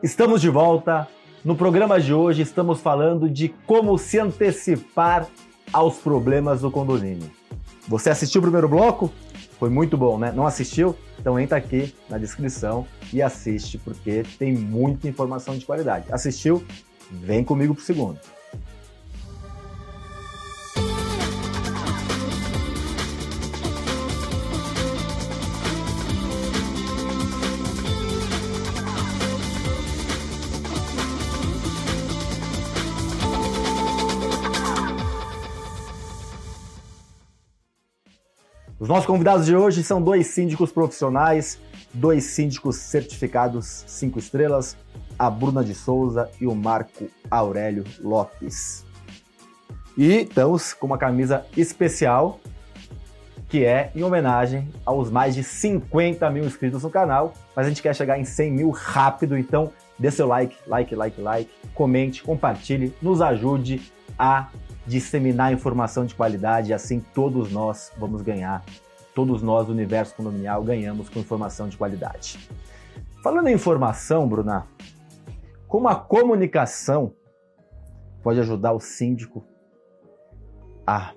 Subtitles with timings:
[0.00, 1.08] Estamos de volta.
[1.44, 5.26] No programa de hoje estamos falando de como se antecipar
[5.72, 7.28] aos problemas do condomínio.
[7.88, 9.12] Você assistiu o primeiro bloco?
[9.58, 10.30] Foi muito bom, né?
[10.30, 10.94] Não assistiu?
[11.18, 16.06] Então entra aqui na descrição e assiste, porque tem muita informação de qualidade.
[16.12, 16.64] Assistiu?
[17.10, 18.20] Vem comigo pro segundo.
[38.80, 41.58] Os nossos convidados de hoje são dois síndicos profissionais,
[41.92, 44.76] dois síndicos certificados cinco estrelas,
[45.18, 48.86] a Bruna de Souza e o Marco Aurélio Lopes.
[49.96, 52.38] E estamos com uma camisa especial,
[53.48, 57.82] que é em homenagem aos mais de 50 mil inscritos no canal, mas a gente
[57.82, 62.94] quer chegar em 100 mil rápido, então dê seu like, like, like, like, comente, compartilhe,
[63.02, 63.82] nos ajude
[64.16, 64.46] a
[64.88, 68.64] disseminar informação de qualidade e assim todos nós vamos ganhar.
[69.14, 72.38] Todos nós do universo condominial ganhamos com informação de qualidade.
[73.22, 74.66] Falando em informação, Bruna,
[75.66, 77.12] como a comunicação
[78.22, 79.44] pode ajudar o síndico
[80.86, 81.12] a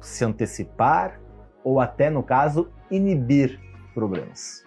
[0.00, 1.20] se antecipar
[1.64, 3.58] ou até, no caso, inibir
[3.92, 4.62] problemas?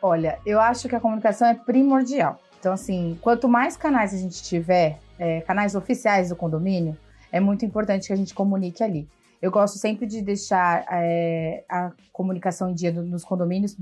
[0.00, 2.38] Olha, eu acho que a comunicação é primordial.
[2.60, 6.96] Então, assim, quanto mais canais a gente tiver, é, canais oficiais do condomínio,
[7.30, 9.08] é muito importante que a gente comunique ali.
[9.40, 13.76] Eu gosto sempre de deixar é, a comunicação em dia nos condomínios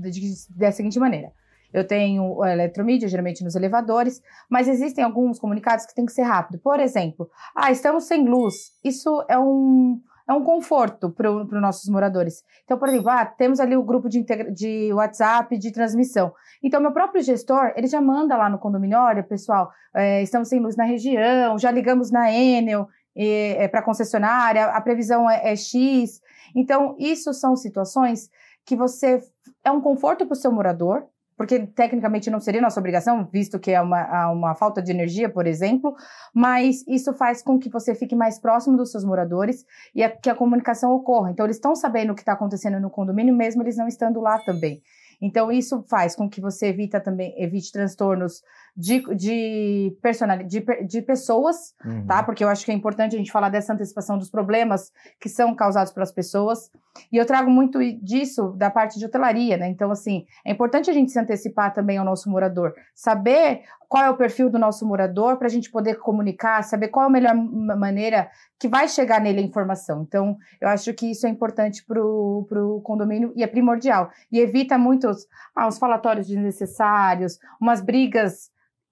[0.49, 1.31] da seguinte maneira.
[1.73, 6.59] Eu tenho eletromídia, geralmente nos elevadores, mas existem alguns comunicados que tem que ser rápido.
[6.59, 8.71] Por exemplo, ah, estamos sem luz.
[8.83, 12.43] Isso é um, é um conforto para os nossos moradores.
[12.63, 16.33] Então, por exemplo, ah, temos ali o grupo de, de WhatsApp de transmissão.
[16.63, 20.59] Então, meu próprio gestor, ele já manda lá no condomínio, olha, pessoal, é, estamos sem
[20.59, 22.87] luz na região, já ligamos na Enel,
[23.17, 26.21] é, para a concessionária, a previsão é, é X.
[26.55, 28.29] Então, isso são situações
[28.65, 29.21] que você
[29.63, 31.05] é um conforto para o seu morador,
[31.35, 35.45] porque tecnicamente não seria nossa obrigação, visto que é uma, uma falta de energia, por
[35.45, 35.95] exemplo,
[36.33, 39.63] mas isso faz com que você fique mais próximo dos seus moradores
[39.93, 41.31] e a, que a comunicação ocorra.
[41.31, 44.39] Então, eles estão sabendo o que está acontecendo no condomínio, mesmo eles não estando lá
[44.39, 44.81] também.
[45.21, 48.41] Então, isso faz com que você evita também, evite transtornos
[48.77, 52.05] de, de, personal, de, de pessoas, uhum.
[52.05, 52.21] tá?
[52.21, 55.55] Porque eu acho que é importante a gente falar dessa antecipação dos problemas que são
[55.55, 56.69] causados pelas pessoas.
[57.11, 59.67] E eu trago muito disso da parte de hotelaria, né?
[59.67, 64.09] Então, assim, é importante a gente se antecipar também ao nosso morador, saber qual é
[64.11, 67.35] o perfil do nosso morador para a gente poder comunicar, saber qual é a melhor
[67.35, 70.03] maneira que vai chegar nele a informação.
[70.07, 74.11] Então, eu acho que isso é importante para o condomínio e é primordial.
[74.31, 78.51] E evita muitos ah, os falatórios desnecessários, umas brigas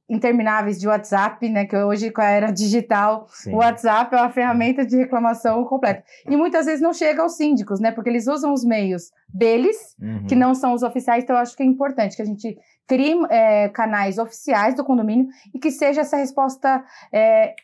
[0.09, 1.65] intermináveis de WhatsApp, né?
[1.65, 3.53] Que hoje com a era digital, Sim.
[3.53, 6.03] o WhatsApp é uma ferramenta de reclamação completa.
[6.29, 7.91] E muitas vezes não chega aos síndicos, né?
[7.91, 10.25] Porque eles usam os meios deles, uhum.
[10.27, 11.23] que não são os oficiais.
[11.23, 12.57] Então, eu acho que é importante que a gente
[12.87, 17.55] crie é, canais oficiais do condomínio e que seja essa resposta é,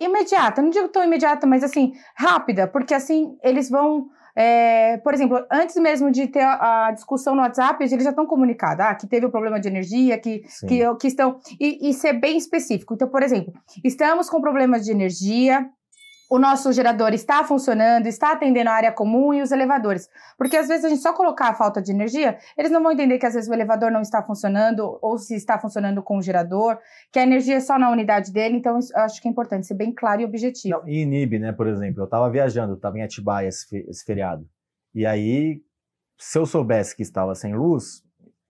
[0.00, 0.62] imediata.
[0.62, 4.08] Não digo tão imediata, mas assim, rápida, porque assim eles vão
[4.40, 8.24] é, por exemplo, antes mesmo de ter a, a, discussão no WhatsApp, eles já estão
[8.24, 11.40] comunicados, ah, que teve o um problema de energia, que, que, que, estão.
[11.58, 12.94] E, e ser bem específico.
[12.94, 15.68] Então, por exemplo, estamos com problemas de energia,
[16.28, 20.08] o nosso gerador está funcionando, está atendendo a área comum e os elevadores.
[20.36, 23.18] Porque às vezes a gente só colocar a falta de energia, eles não vão entender
[23.18, 26.78] que às vezes o elevador não está funcionando ou se está funcionando com o gerador,
[27.10, 29.74] que a energia é só na unidade dele, então eu acho que é importante ser
[29.74, 30.80] bem claro e objetivo.
[30.80, 34.46] Não, e inibe, né, por exemplo, eu estava viajando, estava em Atibaia esse, esse feriado,
[34.94, 35.62] e aí,
[36.18, 38.02] se eu soubesse que estava sem luz,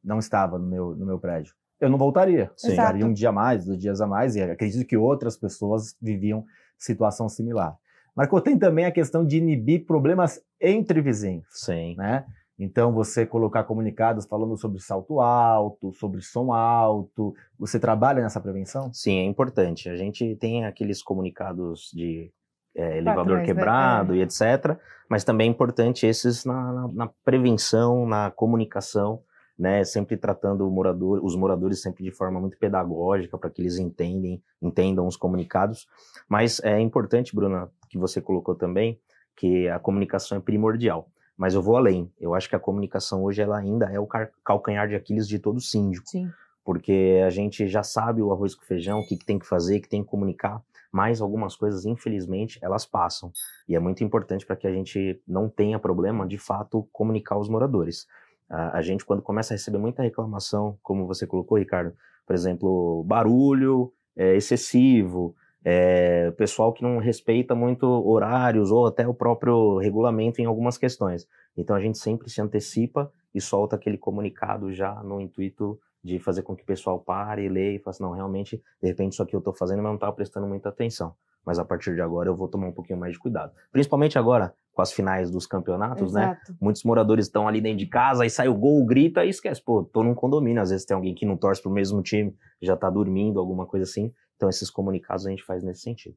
[0.03, 2.51] não estava no meu, no meu prédio, eu não voltaria.
[2.57, 2.71] Sim.
[2.71, 6.45] Ficaria um dia a mais, dois dias a mais, e acredito que outras pessoas viviam
[6.79, 7.77] situação similar.
[8.17, 11.47] Marco, tem também a questão de inibir problemas entre vizinhos.
[11.51, 11.95] Sim.
[11.97, 12.25] Né?
[12.59, 18.93] Então, você colocar comunicados falando sobre salto alto, sobre som alto, você trabalha nessa prevenção?
[18.93, 19.89] Sim, é importante.
[19.89, 22.33] A gente tem aqueles comunicados de
[22.75, 24.19] é, elevador quebrado é.
[24.19, 24.77] e etc.
[25.09, 29.23] Mas também é importante esses na, na, na prevenção, na comunicação,
[29.59, 34.43] né, sempre tratando morador, os moradores sempre de forma muito pedagógica para que eles entendem,
[34.63, 35.89] entendam os comunicados.
[36.29, 39.01] Mas é importante, Bruna, que você colocou também,
[39.35, 41.09] que a comunicação é primordial.
[41.37, 42.11] Mas eu vou além.
[42.21, 44.09] Eu acho que a comunicação hoje ela ainda é o
[44.45, 46.09] calcanhar de Aquiles de todo síndico.
[46.09, 46.31] Sim.
[46.65, 49.81] Porque a gente já sabe o arroz com feijão, o que, que tem que fazer,
[49.81, 50.63] que tem que comunicar,
[50.93, 53.33] mas algumas coisas, infelizmente, elas passam.
[53.69, 57.49] E é muito importante para que a gente não tenha problema, de fato, comunicar aos
[57.49, 58.07] moradores.
[58.49, 61.95] A, a gente, quando começa a receber muita reclamação, como você colocou, Ricardo,
[62.27, 65.35] por exemplo, barulho é, excessivo,
[65.65, 71.27] é, pessoal que não respeita muito horários ou até o próprio regulamento em algumas questões.
[71.57, 76.43] Então a gente sempre se antecipa e solta aquele comunicado já no intuito de fazer
[76.43, 79.41] com que o pessoal pare, leia e faça, não, realmente, de repente isso aqui eu
[79.41, 81.15] estou fazendo, mas não estava prestando muita atenção.
[81.45, 83.53] Mas a partir de agora eu vou tomar um pouquinho mais de cuidado.
[83.73, 86.23] Principalmente agora, com as finais dos campeonatos, né?
[86.23, 86.53] Exato.
[86.53, 86.59] né?
[86.61, 89.61] Muitos moradores estão ali dentro de casa, aí sai o gol, grita e esquece.
[89.61, 92.33] Pô, tô num condomínio, às vezes tem alguém que não torce pro mesmo time,
[92.63, 94.15] já tá dormindo, alguma coisa assim.
[94.37, 96.17] Então esses comunicados a gente faz nesse sentido.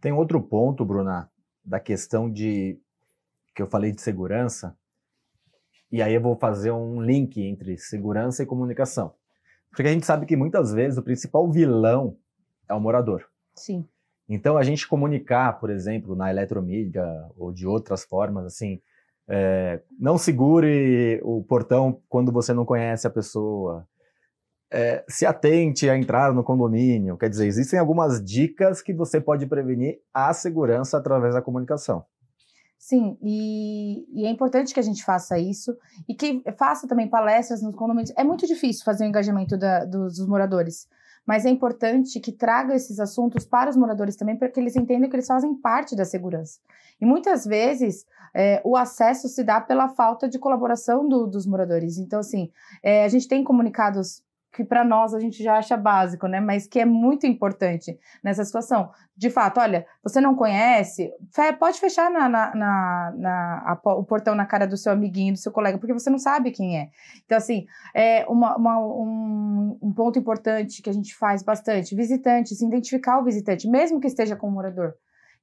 [0.00, 1.30] Tem outro ponto, Bruna,
[1.64, 2.76] da questão de
[3.54, 4.76] que eu falei de segurança,
[5.92, 9.14] e aí eu vou fazer um link entre segurança e comunicação.
[9.70, 12.16] Porque a gente sabe que muitas vezes o principal vilão
[12.68, 13.24] é o morador.
[13.54, 13.88] Sim.
[14.28, 17.04] Então, a gente comunicar, por exemplo, na eletromídia
[17.36, 18.80] ou de outras formas, assim,
[19.28, 23.86] é, não segure o portão quando você não conhece a pessoa.
[24.70, 27.16] É, se atente a entrar no condomínio.
[27.16, 32.04] Quer dizer, existem algumas dicas que você pode prevenir a segurança através da comunicação.
[32.78, 35.76] Sim, e, e, é importante que a gente faça isso
[36.08, 38.12] e que faça também palestras nos condomínios.
[38.16, 40.86] É muito difícil fazer o engajamento da, dos, dos moradores
[41.26, 45.10] mas é importante que traga esses assuntos para os moradores também, para que eles entendam
[45.10, 46.60] que eles fazem parte da segurança.
[47.00, 51.98] E muitas vezes é, o acesso se dá pela falta de colaboração do, dos moradores.
[51.98, 52.50] Então, assim,
[52.82, 54.22] é, a gente tem comunicados
[54.56, 56.40] que para nós a gente já acha básico, né?
[56.40, 58.90] Mas que é muito importante nessa situação.
[59.14, 61.12] De fato, olha, você não conhece,
[61.58, 65.38] pode fechar na, na, na, na a, o portão na cara do seu amiguinho, do
[65.38, 66.88] seu colega, porque você não sabe quem é.
[67.24, 72.62] Então, assim, é uma, uma, um, um ponto importante que a gente faz bastante: visitantes,
[72.62, 74.94] identificar o visitante, mesmo que esteja com o morador.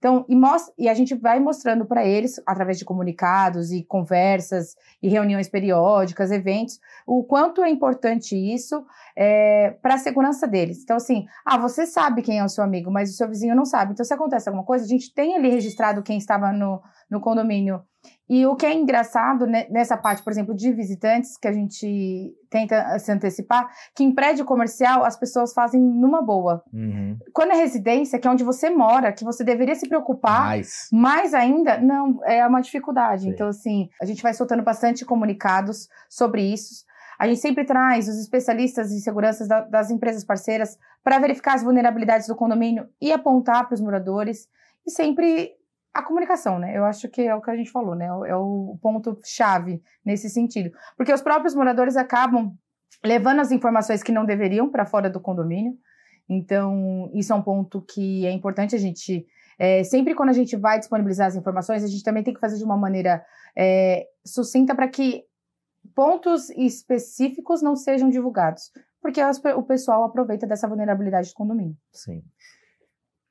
[0.04, 4.76] Então, e, mostra, e a gente vai mostrando para eles, através de comunicados e conversas
[5.02, 6.78] e reuniões periódicas, eventos,
[7.08, 8.86] o quanto é importante isso
[9.16, 10.84] é, para a segurança deles.
[10.84, 13.64] Então, assim, ah, você sabe quem é o seu amigo, mas o seu vizinho não
[13.64, 13.94] sabe.
[13.94, 17.82] Então, se acontece alguma coisa, a gente tem ali registrado quem estava no, no condomínio
[18.30, 22.98] e o que é engraçado nessa parte, por exemplo, de visitantes, que a gente tenta
[22.98, 26.64] se antecipar, que em prédio comercial as pessoas fazem numa boa.
[26.74, 27.18] Uhum.
[27.34, 31.34] Quando é residência, que é onde você mora, que você deveria se preocupar, mais, mais
[31.34, 33.24] ainda, não, é uma dificuldade.
[33.24, 33.30] Sim.
[33.30, 36.86] Então, assim, a gente vai soltando bastante comunicados sobre isso.
[37.20, 42.28] A gente sempre traz os especialistas em segurança das empresas parceiras para verificar as vulnerabilidades
[42.28, 44.48] do condomínio e apontar para os moradores.
[44.86, 45.52] E sempre
[45.94, 46.76] a comunicação, né?
[46.76, 48.08] Eu acho que é o que a gente falou, né?
[48.28, 50.72] É o ponto-chave nesse sentido.
[50.98, 52.58] Porque os próprios moradores acabam
[53.04, 55.78] levando as informações que não deveriam para fora do condomínio.
[56.28, 59.28] Então, isso é um ponto que é importante a gente.
[59.60, 62.58] É, sempre quando a gente vai disponibilizar as informações, a gente também tem que fazer
[62.58, 63.24] de uma maneira
[63.56, 65.24] é, sucinta para que
[65.94, 68.72] pontos específicos não sejam divulgados.
[69.00, 71.78] Porque as, o pessoal aproveita dessa vulnerabilidade do condomínio.
[71.92, 72.24] Sim.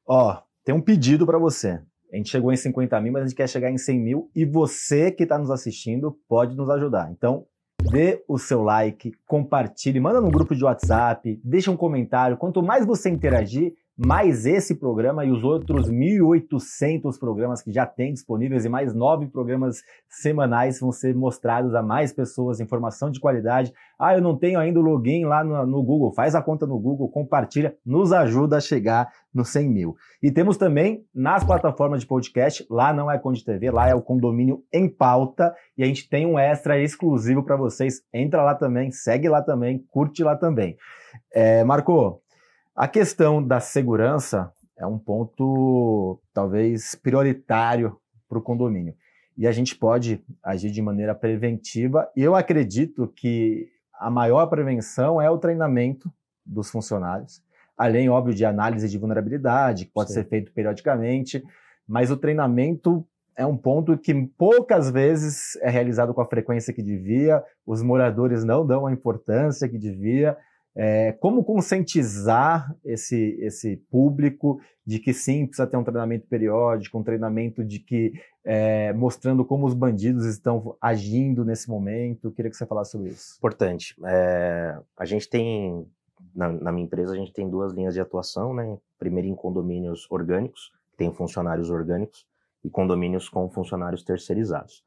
[0.06, 1.82] Ó, tem um pedido para você.
[2.12, 4.44] A gente chegou em 50 mil, mas a gente quer chegar em 100 mil e
[4.44, 7.11] você que está nos assistindo pode nos ajudar.
[7.11, 7.47] Então,
[7.91, 12.37] dê o seu like, compartilhe, manda no grupo de WhatsApp, deixa um comentário.
[12.37, 18.12] Quanto mais você interagir, mais esse programa e os outros 1.800 programas que já tem
[18.12, 23.72] disponíveis e mais nove programas semanais vão ser mostrados a mais pessoas, informação de qualidade.
[23.99, 26.78] Ah, eu não tenho ainda o login lá no, no Google, faz a conta no
[26.78, 29.96] Google, compartilha, nos ajuda a chegar no 100 mil.
[30.22, 34.03] E temos também nas plataformas de podcast, lá não é Conde TV, lá é o
[34.03, 38.03] Condomínio em Pauta, e a gente tem um extra exclusivo para vocês.
[38.12, 40.77] Entra lá também, segue lá também, curte lá também.
[41.32, 42.21] É, Marco,
[42.74, 47.96] a questão da segurança é um ponto talvez prioritário
[48.29, 48.94] para o condomínio.
[49.36, 52.10] E a gente pode agir de maneira preventiva.
[52.17, 56.12] E eu acredito que a maior prevenção é o treinamento
[56.44, 57.43] dos funcionários,
[57.76, 60.14] além, óbvio, de análise de vulnerabilidade, que pode Sim.
[60.14, 61.43] ser feito periodicamente,
[61.86, 66.82] mas o treinamento é um ponto que poucas vezes é realizado com a frequência que
[66.82, 70.36] devia, os moradores não dão a importância que devia,
[70.74, 77.02] é, como conscientizar esse, esse público de que sim, precisa ter um treinamento periódico, um
[77.02, 78.12] treinamento de que
[78.44, 82.32] é, mostrando como os bandidos estão agindo nesse momento?
[82.32, 83.36] Queria que você falasse sobre isso.
[83.38, 83.94] Importante.
[84.05, 85.86] É, a gente tem,
[86.34, 88.76] na, na, minha empresa, a gente tem duas linhas de atuação, né?
[88.98, 92.26] Primeiro em condomínios orgânicos, tem funcionários orgânicos,
[92.64, 94.82] e condomínios com funcionários terceirizados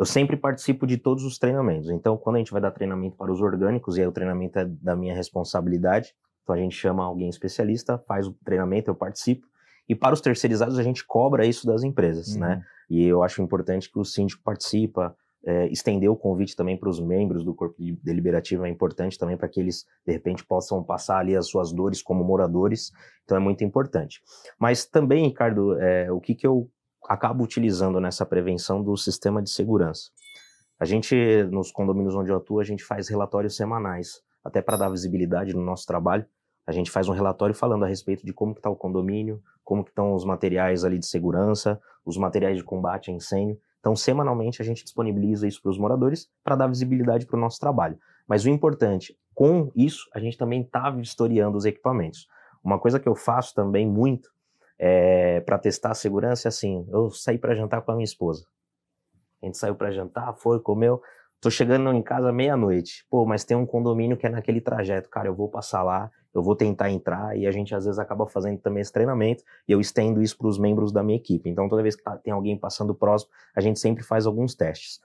[0.00, 1.90] eu sempre participo de todos os treinamentos.
[1.90, 4.64] Então, quando a gente vai dar treinamento para os orgânicos, e aí o treinamento é
[4.64, 9.46] da minha responsabilidade, então a gente chama alguém especialista, faz o treinamento, eu participo.
[9.86, 12.46] E para os terceirizados, a gente cobra isso das empresas, né?
[12.46, 12.54] uhum.
[12.54, 12.64] né?
[12.88, 15.14] E eu acho importante que o síndico participa,
[15.44, 19.48] é, estender o convite também para os membros do corpo deliberativo é importante também para
[19.48, 22.90] que eles, de repente, possam passar ali as suas dores como moradores.
[23.24, 24.22] Então é muito importante.
[24.58, 26.70] Mas também, Ricardo, é, o que, que eu
[27.08, 30.10] acabo utilizando nessa prevenção do sistema de segurança?
[30.78, 31.14] A gente,
[31.50, 35.62] nos condomínios onde eu atuo, a gente faz relatórios semanais, até para dar visibilidade no
[35.62, 36.24] nosso trabalho.
[36.66, 40.14] A gente faz um relatório falando a respeito de como está o condomínio, como estão
[40.14, 43.58] os materiais ali de segurança, os materiais de combate a incêndio.
[43.78, 47.58] Então, semanalmente, a gente disponibiliza isso para os moradores para dar visibilidade para o nosso
[47.58, 47.98] trabalho.
[48.26, 52.26] Mas o importante, com isso, a gente também está vistoriando os equipamentos.
[52.62, 54.30] Uma coisa que eu faço também muito
[54.82, 58.46] é, para testar a segurança assim: eu saí para jantar com a minha esposa.
[59.42, 61.02] A gente saiu para jantar, foi, comeu.
[61.40, 63.06] Tô chegando em casa meia-noite.
[63.10, 65.08] Pô, mas tem um condomínio que é naquele trajeto.
[65.08, 68.26] Cara, eu vou passar lá, eu vou tentar entrar e a gente às vezes acaba
[68.26, 71.48] fazendo também esse treinamento e eu estendo isso para os membros da minha equipe.
[71.48, 75.00] Então, toda vez que tá, tem alguém passando próximo, a gente sempre faz alguns testes.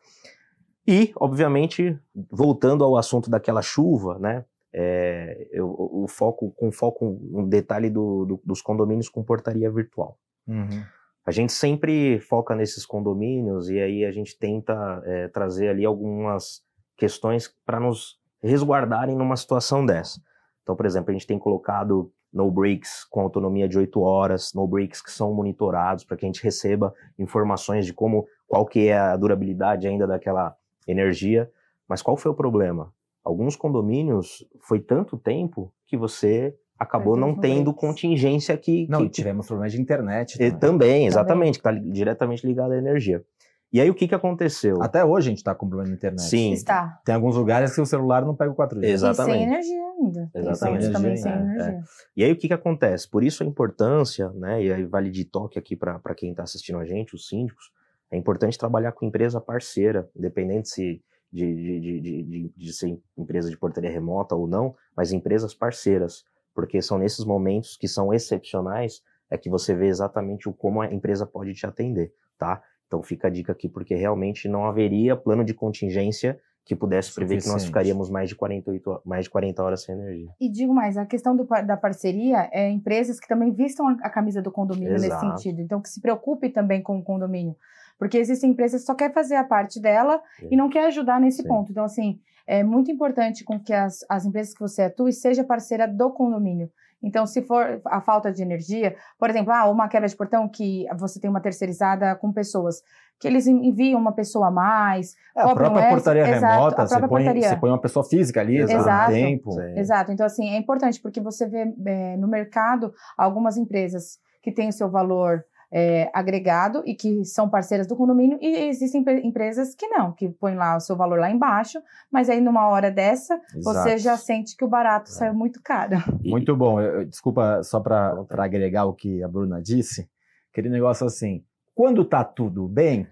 [0.87, 1.97] E, obviamente,
[2.29, 4.45] voltando ao assunto daquela chuva, né?
[4.77, 10.19] É, eu, o foco, com foco um detalhe do, do, dos condomínios com portaria virtual.
[10.45, 10.83] Uhum.
[11.25, 16.61] A gente sempre foca nesses condomínios e aí a gente tenta é, trazer ali algumas
[16.97, 20.21] questões para nos resguardarem numa situação dessa.
[20.61, 24.67] Então, por exemplo, a gente tem colocado no breaks com autonomia de 8 horas, no
[24.67, 28.97] breaks que são monitorados para que a gente receba informações de como qual que é
[28.97, 30.53] a durabilidade ainda daquela
[30.85, 31.49] energia.
[31.87, 32.93] Mas qual foi o problema?
[33.25, 38.87] Alguns condomínios foi tanto tempo que você acabou não tendo contingência que.
[38.87, 40.37] Não, que, tivemos problemas de internet.
[40.37, 41.79] Também, também exatamente, também.
[41.81, 43.25] que está diretamente ligado à energia.
[43.73, 44.81] E aí o que, que aconteceu?
[44.81, 46.21] Até hoje a gente está com problema de internet.
[46.21, 46.53] Sim.
[46.53, 47.01] Está.
[47.03, 48.83] Tem alguns lugares que o celular não pega o 4G.
[48.83, 49.35] Exatamente.
[49.35, 50.31] E sem energia ainda.
[50.33, 50.91] Exatamente.
[50.91, 51.71] Também sem é, energia.
[51.71, 51.83] É.
[52.15, 53.09] E aí o que, que acontece?
[53.09, 54.63] Por isso a importância, né?
[54.63, 57.71] E aí vale de toque aqui para quem está assistindo a gente, os síndicos,
[58.11, 61.01] é importante trabalhar com empresa parceira, independente se
[61.35, 66.23] de, de, de, de, de ser empresa de portaria remota ou não, mas empresas parceiras,
[66.53, 70.93] porque são nesses momentos que são excepcionais é que você vê exatamente o como a
[70.93, 72.61] empresa pode te atender, tá?
[72.87, 77.41] Então fica a dica aqui, porque realmente não haveria plano de contingência que pudesse prever
[77.41, 80.29] que nós ficaríamos mais de 48 mais de 40 horas sem energia.
[80.39, 84.09] E digo mais, a questão do, da parceria é empresas que também vistam a, a
[84.09, 85.25] camisa do condomínio Exato.
[85.25, 85.61] nesse sentido.
[85.61, 87.55] Então que se preocupe também com o condomínio.
[87.97, 90.49] Porque existem empresas que só quer fazer a parte dela Sim.
[90.51, 91.47] e não quer ajudar nesse Sim.
[91.47, 91.71] ponto.
[91.71, 95.87] Então, assim, é muito importante com que as, as empresas que você atue seja parceira
[95.87, 96.69] do condomínio.
[97.01, 100.85] Então, se for a falta de energia, por exemplo, ah, uma quebra de portão que
[100.97, 102.81] você tem uma terceirizada com pessoas,
[103.19, 105.15] que eles enviam uma pessoa a mais.
[105.35, 107.49] É, a própria portaria exato, remota, própria você, põe, portaria.
[107.49, 109.51] você põe uma pessoa física ali, exato, tempo.
[109.51, 109.79] Sim.
[109.79, 114.69] Exato, então assim, é importante, porque você vê é, no mercado algumas empresas que têm
[114.69, 119.87] o seu valor é, agregado e que são parceiras do condomínio, e existem empresas que
[119.87, 121.79] não, que põem lá o seu valor lá embaixo,
[122.11, 123.63] mas aí numa hora dessa, Exato.
[123.63, 125.13] você já sente que o barato é.
[125.13, 125.97] saiu muito caro.
[126.23, 126.79] Muito bom.
[126.79, 130.09] Eu, desculpa, só para agregar o que a Bruna disse,
[130.51, 131.43] aquele negócio assim,
[131.73, 133.07] quando tá tudo bem,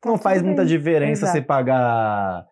[0.00, 0.68] tá não faz muita bem.
[0.68, 1.38] diferença Exato.
[1.38, 2.46] você pagar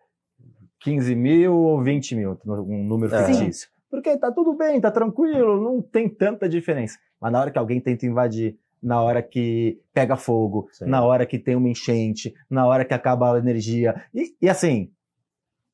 [0.79, 3.25] 15 mil ou 20 mil, um número é.
[3.25, 3.69] fictício.
[3.89, 6.97] Porque tá tudo bem, tá tranquilo, não tem tanta diferença.
[7.19, 10.85] Mas na hora que alguém tenta invadir na hora que pega fogo, Sim.
[10.85, 14.03] na hora que tem uma enchente, na hora que acaba a energia.
[14.13, 14.91] E, e assim,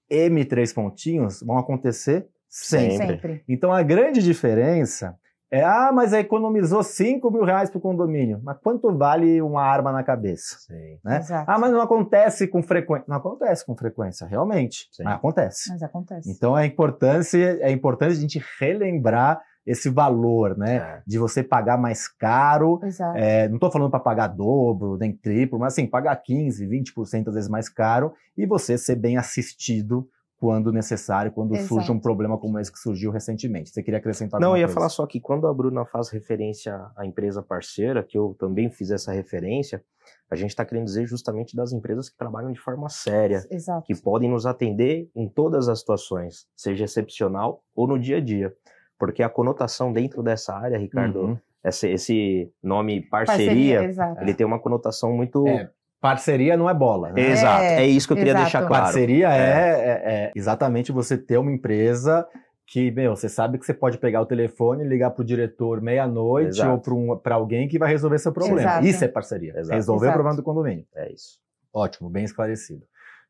[0.10, 2.98] M3 pontinhos vão acontecer sempre.
[2.98, 3.44] sempre.
[3.48, 5.18] Então a grande diferença
[5.52, 8.42] é, ah, mas economizou 5 mil reais para o condomínio.
[8.44, 10.58] Mas quanto vale uma arma na cabeça?
[10.60, 11.00] Sim.
[11.04, 11.22] Né?
[11.48, 13.06] Ah, mas não acontece com frequência.
[13.08, 14.90] Não acontece com frequência, realmente.
[14.92, 15.04] Sim.
[15.04, 15.70] Mas acontece.
[15.70, 16.32] Mas acontece.
[16.32, 20.76] Então é importante, é importante a gente relembrar esse valor, né?
[20.76, 21.04] É.
[21.08, 22.80] De você pagar mais caro.
[23.16, 27.34] É, não estou falando para pagar dobro, nem triplo, mas assim, pagar 15, 20% às
[27.34, 30.08] vezes mais caro e você ser bem assistido
[30.38, 31.70] quando necessário, quando Exato.
[31.70, 33.70] surge um problema como esse que surgiu recentemente.
[33.70, 34.74] Você queria acrescentar Não, eu ia coisa?
[34.74, 38.92] falar só que quando a Bruna faz referência à empresa parceira, que eu também fiz
[38.92, 39.82] essa referência,
[40.30, 43.86] a gente está querendo dizer justamente das empresas que trabalham de forma séria, Exato.
[43.88, 48.54] que podem nos atender em todas as situações, seja excepcional ou no dia a dia
[48.98, 51.38] porque a conotação dentro dessa área, Ricardo, uhum.
[51.64, 55.48] esse, esse, nome parceria, parceria ele tem uma conotação muito.
[55.48, 57.12] É, parceria não é bola.
[57.12, 57.32] Né?
[57.32, 58.46] Exato, é, é, isso que eu queria exato.
[58.46, 58.84] deixar claro.
[58.86, 59.40] Parceria é.
[59.40, 62.28] É, é, é exatamente você ter uma empresa
[62.68, 65.82] que, meu, você sabe que você pode pegar o telefone e ligar para o diretor
[65.82, 68.62] meia-noite ou para um, alguém que vai resolver seu problema.
[68.62, 68.86] Exato.
[68.86, 69.52] Isso é parceria.
[69.58, 69.76] Exato.
[69.76, 70.10] Resolver Exato.
[70.10, 70.86] o problema do condomínio.
[70.96, 71.40] É isso.
[71.72, 72.84] Ótimo, bem esclarecido.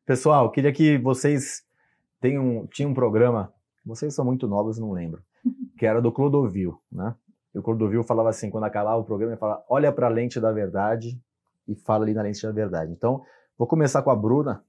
[0.06, 1.64] Pessoal, queria que vocês
[2.20, 3.52] tenham, tinham um programa,
[3.84, 5.20] vocês são muito novos, não lembro
[5.76, 7.14] que era do Clodovil, né?
[7.54, 10.38] E o Clodovil falava assim, quando acabava o programa, ele falava, olha para a lente
[10.38, 11.18] da verdade
[11.66, 12.92] e fala ali na lente da verdade.
[12.92, 13.22] Então,
[13.56, 14.62] vou começar com a Bruna.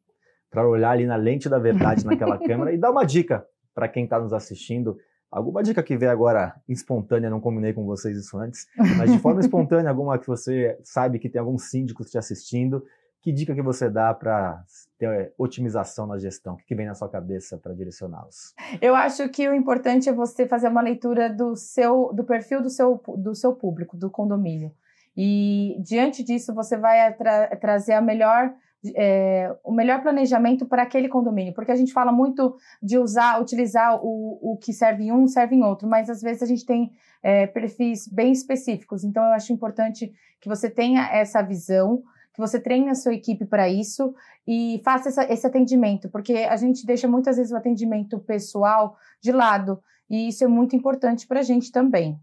[0.50, 3.46] para olhar ali na lente da verdade naquela câmera e dar uma dica
[3.76, 4.98] para quem está nos assistindo.
[5.30, 8.66] Alguma dica que veio agora espontânea, não combinei com vocês isso antes,
[8.98, 12.82] mas de forma espontânea, alguma que você sabe que tem algum síndico te assistindo,
[13.27, 14.63] que dica que você dá para
[14.98, 16.53] ter otimização na gestão?
[16.53, 18.55] O que vem na sua cabeça para direcioná-los?
[18.81, 22.69] Eu acho que o importante é você fazer uma leitura do seu do perfil do
[22.69, 24.72] seu, do seu público, do condomínio.
[25.13, 28.53] E diante disso, você vai tra trazer a melhor
[28.96, 34.00] é, o melhor planejamento para aquele condomínio, porque a gente fala muito de usar, utilizar
[34.01, 36.93] o, o que serve em um, serve em outro, mas às vezes a gente tem
[37.22, 42.03] é, perfis bem específicos, então eu acho importante que você tenha essa visão,
[42.38, 44.13] que você treine a sua equipe para isso
[44.48, 49.32] e faça essa, esse atendimento, porque a gente deixa muitas vezes o atendimento pessoal de
[49.32, 52.20] lado, e isso é muito importante para a gente também.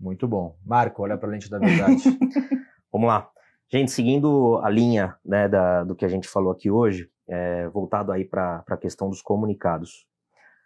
[0.00, 0.56] Muito bom.
[0.64, 2.02] Marco, olha para a lente da verdade.
[2.90, 3.28] Vamos lá.
[3.70, 8.12] Gente, seguindo a linha né, da, do que a gente falou aqui hoje, é, voltado
[8.12, 10.06] aí para a questão dos comunicados.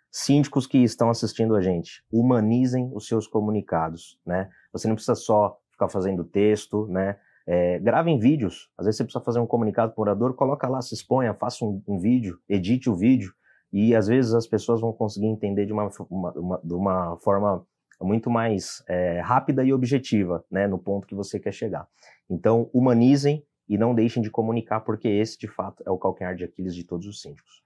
[0.08, 4.48] Síndicos que estão assistindo a gente, humanizem os seus comunicados, né?
[4.72, 7.18] Você não precisa só ficar fazendo texto, né?
[7.50, 8.68] É, gravem vídeos.
[8.76, 11.64] Às vezes você precisa fazer um comunicado para o morador, coloca lá, se exponha, faça
[11.64, 13.32] um, um, vídeo, edite o vídeo,
[13.72, 17.66] e às vezes as pessoas vão conseguir entender de uma, uma, uma de uma forma
[18.02, 21.88] muito mais é, rápida e objetiva, né, no ponto que você quer chegar.
[22.28, 26.44] Então, humanizem e não deixem de comunicar, porque esse, de fato, é o calcanhar de
[26.44, 27.62] Aquiles de todos os síndicos.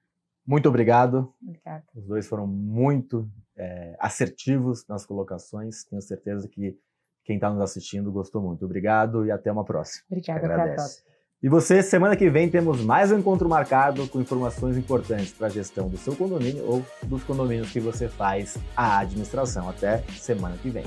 [0.47, 1.35] Muito obrigado.
[1.43, 1.85] Obrigada.
[1.93, 5.85] Os dois foram muito é, assertivos nas colocações.
[5.85, 6.79] Tenho certeza que
[7.25, 8.65] quem está nos assistindo gostou muito.
[8.65, 10.05] Obrigado e até uma próxima.
[10.11, 11.03] Obrigada, Agradece.
[11.43, 15.51] E você, semana que vem temos mais um encontro marcado com informações importantes para a
[15.51, 19.69] gestão do seu condomínio ou dos condomínios que você faz a administração.
[19.69, 20.85] Até semana que vem.